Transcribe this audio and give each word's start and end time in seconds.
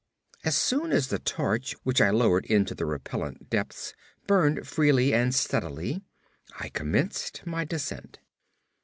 As 0.43 0.57
soon 0.57 0.91
as 0.91 1.09
the 1.09 1.19
torch, 1.19 1.73
which 1.83 2.01
I 2.01 2.09
lowered 2.09 2.47
into 2.47 2.73
the 2.73 2.87
repellent 2.87 3.51
depths, 3.51 3.93
burned 4.25 4.67
freely 4.67 5.13
and 5.13 5.31
steadily, 5.35 6.01
I 6.59 6.69
commenced 6.69 7.43
my 7.45 7.65
descent. 7.65 8.17